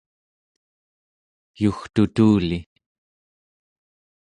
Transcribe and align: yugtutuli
yugtutuli 1.61 2.59